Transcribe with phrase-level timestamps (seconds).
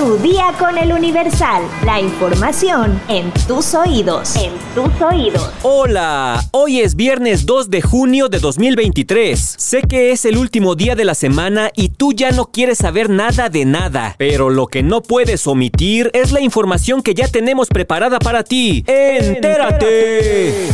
[0.00, 1.62] Tu día con el Universal.
[1.84, 4.34] La información en tus oídos.
[4.34, 5.50] En tus oídos.
[5.62, 9.56] Hola, hoy es viernes 2 de junio de 2023.
[9.58, 13.10] Sé que es el último día de la semana y tú ya no quieres saber
[13.10, 17.68] nada de nada, pero lo que no puedes omitir es la información que ya tenemos
[17.68, 18.82] preparada para ti.
[18.86, 20.70] ¡Entérate!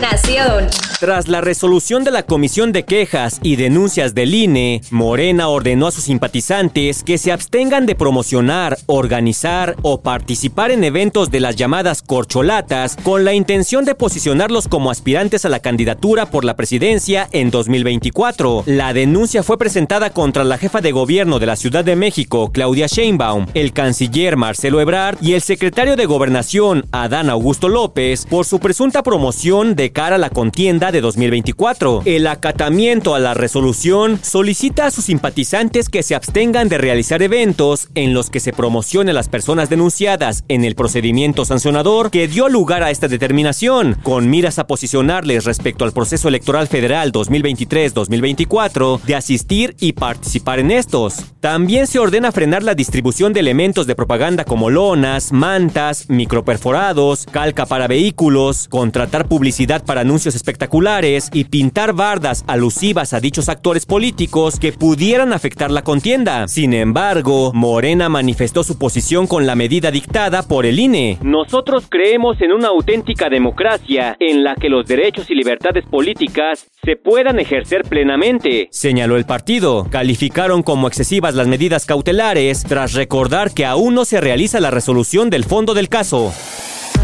[0.00, 0.68] Nación.
[0.98, 5.90] Tras la resolución de la Comisión de Quejas y Denuncias del INE, Morena ordenó a
[5.90, 12.02] sus simpatizantes que se abstengan de promocionar, organizar o participar en eventos de las llamadas
[12.02, 17.50] corcholatas con la intención de posicionarlos como aspirantes a la candidatura por la presidencia en
[17.50, 18.64] 2024.
[18.66, 22.86] La denuncia fue presentada contra la jefa de gobierno de la Ciudad de México, Claudia
[22.86, 28.60] Sheinbaum, el canciller Marcelo Ebrard y el secretario de Gobernación, Adán Augusto López, por su
[28.60, 32.02] presunta promoción de cara a la contienda de 2024.
[32.04, 37.88] El acatamiento a la resolución solicita a sus simpatizantes que se abstengan de realizar eventos
[37.94, 42.48] en los que se promocione a las personas denunciadas en el procedimiento sancionador que dio
[42.48, 49.14] lugar a esta determinación, con miras a posicionarles respecto al proceso electoral federal 2023-2024 de
[49.14, 51.16] asistir y participar en estos.
[51.40, 57.66] También se ordena frenar la distribución de elementos de propaganda como lonas, mantas, microperforados, calca
[57.66, 64.58] para vehículos, contratar publicidad para anuncios espectaculares y pintar bardas alusivas a dichos actores políticos
[64.58, 66.48] que pudieran afectar la contienda.
[66.48, 71.18] Sin embargo, Morena manifestó su posición con la medida dictada por el INE.
[71.22, 76.96] Nosotros creemos en una auténtica democracia en la que los derechos y libertades políticas se
[76.96, 79.86] puedan ejercer plenamente, señaló el partido.
[79.90, 85.30] Calificaron como excesivas las medidas cautelares tras recordar que aún no se realiza la resolución
[85.30, 86.32] del fondo del caso.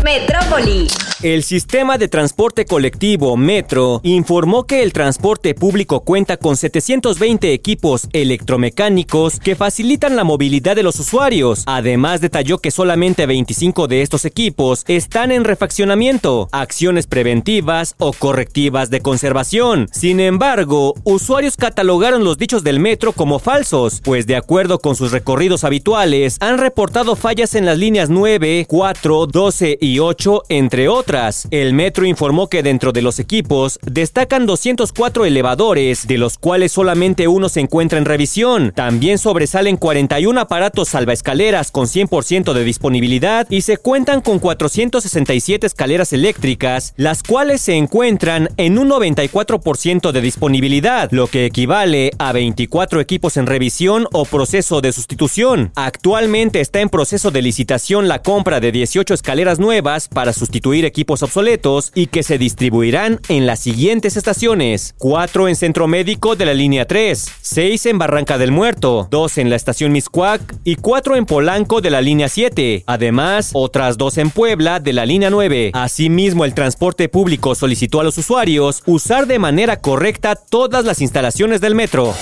[0.04, 0.86] Metrópoli.
[1.22, 8.06] El sistema de transporte colectivo Metro informó que el transporte público cuenta con 720 equipos
[8.12, 11.62] electromecánicos que facilitan la movilidad de los usuarios.
[11.66, 18.90] Además, detalló que solamente 25 de estos equipos están en refaccionamiento, acciones preventivas o correctivas
[18.90, 19.88] de conservación.
[19.92, 25.12] Sin embargo, usuarios catalogaron los dichos del metro como falsos, pues de acuerdo con sus
[25.12, 31.46] recorridos habituales, han reportado fallas en las líneas 9, 4, 12 y 8, entre otras
[31.50, 37.28] el metro informó que dentro de los equipos destacan 204 elevadores, de los cuales solamente
[37.28, 38.72] uno se encuentra en revisión.
[38.74, 46.12] También sobresalen 41 aparatos salvaescaleras con 100% de disponibilidad y se cuentan con 467 escaleras
[46.12, 53.00] eléctricas, las cuales se encuentran en un 94% de disponibilidad, lo que equivale a 24
[53.00, 55.72] equipos en revisión o proceso de sustitución.
[55.74, 61.22] Actualmente está en proceso de licitación la compra de 18 escaleras nuevas para sustituir equipos
[61.22, 64.94] obsoletos y que se distribuirán en las siguientes estaciones.
[64.98, 69.50] 4 en Centro Médico de la línea 3, 6 en Barranca del Muerto, 2 en
[69.50, 72.84] la estación Miscuac y 4 en Polanco de la línea 7.
[72.86, 75.72] Además, otras 2 en Puebla de la línea 9.
[75.74, 81.60] Asimismo, el transporte público solicitó a los usuarios usar de manera correcta todas las instalaciones
[81.60, 82.14] del metro.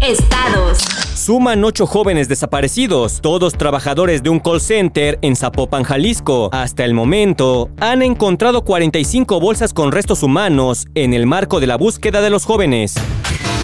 [0.00, 1.05] Estados.
[1.26, 6.50] Suman ocho jóvenes desaparecidos, todos trabajadores de un call center en Zapopan, Jalisco.
[6.52, 11.74] Hasta el momento, han encontrado 45 bolsas con restos humanos en el marco de la
[11.74, 12.94] búsqueda de los jóvenes.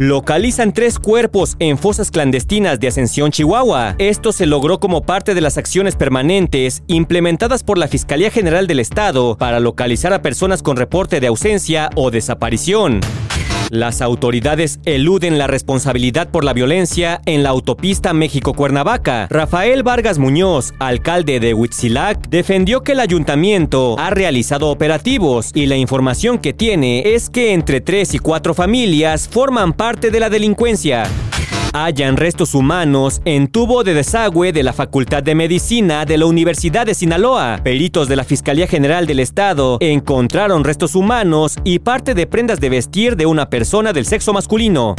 [0.01, 3.95] Localizan tres cuerpos en fosas clandestinas de Ascensión, Chihuahua.
[3.99, 8.81] Esto se logró como parte de las acciones permanentes implementadas por la Fiscalía General del
[8.81, 12.99] Estado para localizar a personas con reporte de ausencia o desaparición.
[13.73, 19.29] Las autoridades eluden la responsabilidad por la violencia en la autopista México-Cuernavaca.
[19.31, 25.79] Rafael Vargas Muñoz, alcalde de Huitzilac, defendió que el ayuntamiento ha realizado operativos y la
[25.79, 31.05] información que tiene es que entre tres y cuatro familias forman parte de la delincuencia
[31.73, 36.87] hallan restos humanos en tubo de desagüe de la Facultad de Medicina de la Universidad
[36.87, 37.61] de Sinaloa.
[37.63, 42.69] Peritos de la Fiscalía General del Estado encontraron restos humanos y parte de prendas de
[42.69, 44.95] vestir de una persona del sexo masculino.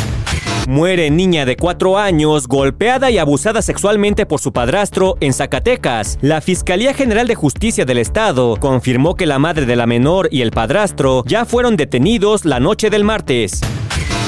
[0.67, 6.17] Muere niña de 4 años golpeada y abusada sexualmente por su padrastro en Zacatecas.
[6.21, 10.41] La Fiscalía General de Justicia del Estado confirmó que la madre de la menor y
[10.41, 13.61] el padrastro ya fueron detenidos la noche del martes.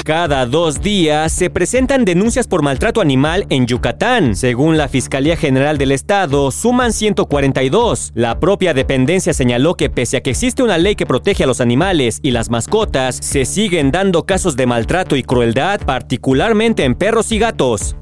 [0.06, 4.36] Cada dos días se presentan denuncias por maltrato animal en Yucatán.
[4.36, 8.12] Según la Fiscalía General del Estado, suman 142.
[8.14, 11.60] La propia dependencia señaló que pese a que existe una ley que protege a los
[11.60, 17.32] animales y las mascotas, se siguen dando casos de maltrato y crueldad, particularmente en perros
[17.32, 17.96] y gatos.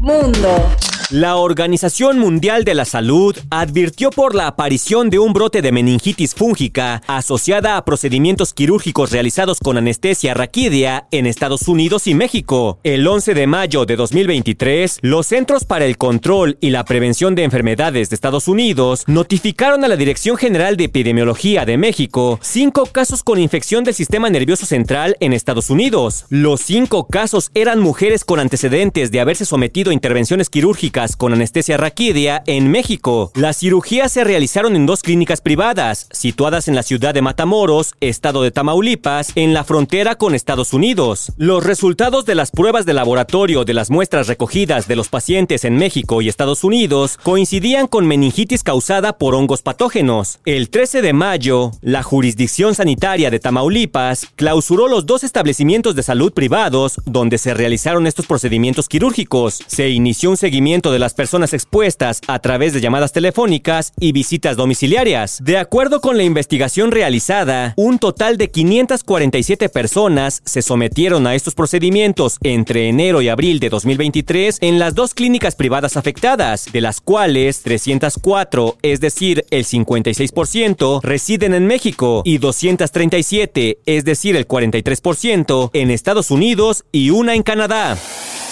[0.00, 0.68] Mundo.
[1.12, 6.34] La Organización Mundial de la Salud advirtió por la aparición de un brote de meningitis
[6.34, 12.78] fúngica asociada a procedimientos quirúrgicos realizados con anestesia raquídea en Estados Unidos y México.
[12.82, 17.44] El 11 de mayo de 2023, los Centros para el Control y la Prevención de
[17.44, 23.22] Enfermedades de Estados Unidos notificaron a la Dirección General de Epidemiología de México cinco casos
[23.22, 26.24] con infección del sistema nervioso central en Estados Unidos.
[26.30, 31.76] Los cinco casos eran mujeres con antecedentes de haberse sometido a intervenciones quirúrgicas con anestesia
[31.76, 33.32] raquídea en México.
[33.34, 38.42] Las cirugías se realizaron en dos clínicas privadas, situadas en la ciudad de Matamoros, estado
[38.42, 41.32] de Tamaulipas, en la frontera con Estados Unidos.
[41.36, 45.76] Los resultados de las pruebas de laboratorio de las muestras recogidas de los pacientes en
[45.76, 50.38] México y Estados Unidos coincidían con meningitis causada por hongos patógenos.
[50.44, 56.32] El 13 de mayo, la jurisdicción sanitaria de Tamaulipas clausuró los dos establecimientos de salud
[56.32, 59.58] privados donde se realizaron estos procedimientos quirúrgicos.
[59.66, 64.56] Se inició un seguimiento de las personas expuestas a través de llamadas telefónicas y visitas
[64.56, 65.38] domiciliarias.
[65.42, 71.54] De acuerdo con la investigación realizada, un total de 547 personas se sometieron a estos
[71.54, 77.00] procedimientos entre enero y abril de 2023 en las dos clínicas privadas afectadas, de las
[77.00, 85.70] cuales 304, es decir, el 56%, residen en México y 237, es decir, el 43%,
[85.72, 87.96] en Estados Unidos y una en Canadá.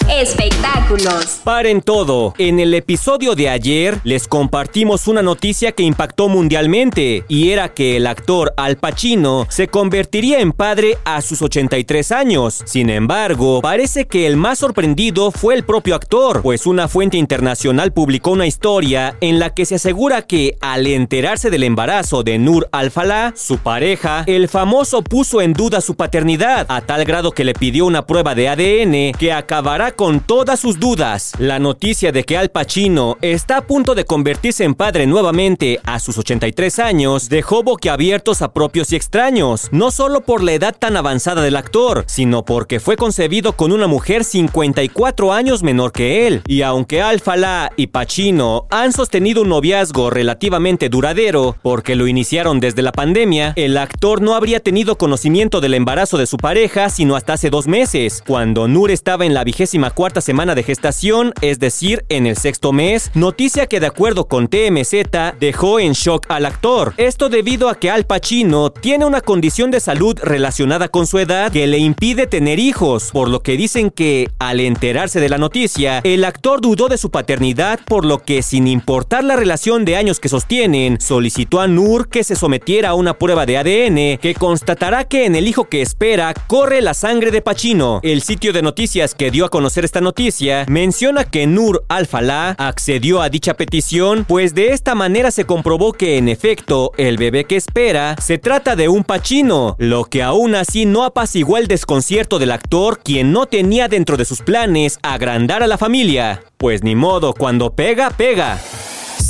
[0.09, 1.41] Espectáculos.
[1.43, 2.33] Paren todo.
[2.37, 7.97] En el episodio de ayer les compartimos una noticia que impactó mundialmente y era que
[7.97, 12.61] el actor Al Pacino se convertiría en padre a sus 83 años.
[12.65, 17.93] Sin embargo, parece que el más sorprendido fue el propio actor, pues una fuente internacional
[17.93, 22.67] publicó una historia en la que se asegura que al enterarse del embarazo de Nur
[22.71, 27.53] Al-Falah, su pareja, el famoso puso en duda su paternidad a tal grado que le
[27.53, 31.33] pidió una prueba de ADN que acabará con todas sus dudas.
[31.39, 35.99] La noticia de que Al Pacino está a punto de convertirse en padre nuevamente a
[35.99, 40.97] sus 83 años dejó boquiabiertos a propios y extraños, no solo por la edad tan
[40.97, 46.41] avanzada del actor, sino porque fue concebido con una mujer 54 años menor que él.
[46.47, 52.59] Y aunque Al Falá y Pacino han sostenido un noviazgo relativamente duradero, porque lo iniciaron
[52.59, 57.15] desde la pandemia, el actor no habría tenido conocimiento del embarazo de su pareja sino
[57.15, 61.59] hasta hace dos meses, cuando Nur estaba en la vigésima cuarta semana de gestación, es
[61.59, 64.93] decir, en el sexto mes, noticia que de acuerdo con TMZ
[65.39, 66.93] dejó en shock al actor.
[66.97, 71.51] Esto debido a que Al Pacino tiene una condición de salud relacionada con su edad
[71.51, 75.99] que le impide tener hijos, por lo que dicen que al enterarse de la noticia,
[76.03, 80.19] el actor dudó de su paternidad, por lo que sin importar la relación de años
[80.19, 85.05] que sostienen, solicitó a Nur que se sometiera a una prueba de ADN que constatará
[85.05, 87.99] que en el hijo que espera corre la sangre de Pacino.
[88.03, 93.29] El sitio de noticias que dio a esta noticia, menciona que Nur Al-Falah accedió a
[93.29, 98.15] dicha petición, pues de esta manera se comprobó que en efecto el bebé que espera
[98.21, 102.99] se trata de un pachino, lo que aún así no apaciguó el desconcierto del actor,
[103.03, 106.43] quien no tenía dentro de sus planes agrandar a la familia.
[106.57, 108.59] Pues ni modo, cuando pega, pega.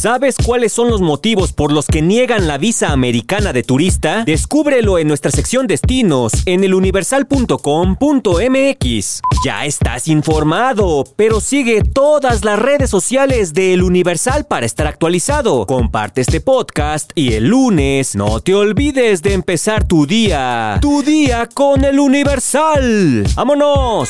[0.01, 4.24] ¿Sabes cuáles son los motivos por los que niegan la visa americana de turista?
[4.25, 9.21] Descúbrelo en nuestra sección destinos en eluniversal.com.mx.
[9.45, 15.68] Ya estás informado, pero sigue todas las redes sociales de El Universal para estar actualizado.
[15.68, 20.80] Comparte este podcast y el lunes no te olvides de empezar tu día.
[20.81, 23.27] Tu día con El Universal.
[23.36, 24.09] ¡Vámonos!